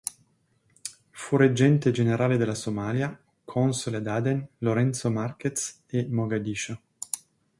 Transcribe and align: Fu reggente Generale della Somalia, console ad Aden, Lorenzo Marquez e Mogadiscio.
Fu 1.11 1.35
reggente 1.37 1.91
Generale 1.91 2.35
della 2.37 2.55
Somalia, 2.55 3.15
console 3.45 3.97
ad 3.97 4.07
Aden, 4.07 4.47
Lorenzo 4.57 5.11
Marquez 5.11 5.83
e 5.85 6.07
Mogadiscio. 6.09 6.81